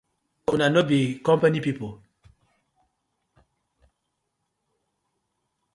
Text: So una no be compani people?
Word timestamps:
So 0.49 0.53
una 0.57 0.69
no 0.71 0.81
be 0.91 0.97
compani 1.29 1.61
people? 1.65 1.89